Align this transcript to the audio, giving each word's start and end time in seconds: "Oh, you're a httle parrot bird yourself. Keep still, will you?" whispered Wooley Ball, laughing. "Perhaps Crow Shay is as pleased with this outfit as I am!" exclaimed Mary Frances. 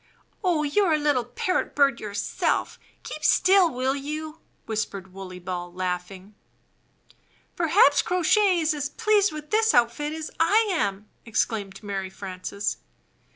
"Oh, 0.43 0.63
you're 0.63 0.93
a 0.93 0.97
httle 0.97 1.35
parrot 1.35 1.75
bird 1.75 1.99
yourself. 1.99 2.79
Keep 3.03 3.23
still, 3.23 3.69
will 3.71 3.95
you?" 3.95 4.39
whispered 4.65 5.13
Wooley 5.13 5.37
Ball, 5.37 5.71
laughing. 5.71 6.33
"Perhaps 7.55 8.01
Crow 8.01 8.23
Shay 8.23 8.57
is 8.57 8.73
as 8.73 8.89
pleased 8.89 9.31
with 9.31 9.51
this 9.51 9.75
outfit 9.75 10.11
as 10.11 10.31
I 10.39 10.67
am!" 10.71 11.07
exclaimed 11.23 11.83
Mary 11.83 12.09
Frances. 12.09 12.77